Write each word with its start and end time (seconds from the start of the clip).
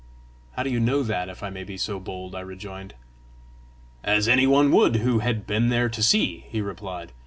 "How 0.53 0.63
do 0.63 0.71
you 0.71 0.79
know 0.79 1.03
that, 1.03 1.29
if 1.29 1.43
I 1.43 1.51
may 1.51 1.63
be 1.63 1.77
so 1.77 1.99
bold?" 1.99 2.33
I 2.33 2.39
rejoined. 2.39 2.95
"As 4.03 4.27
any 4.27 4.47
one 4.47 4.71
would 4.71 4.95
who 4.95 5.19
had 5.19 5.45
been 5.45 5.69
there 5.69 5.89
to 5.89 6.01
see," 6.01 6.45
he 6.49 6.59
replied. 6.59 7.11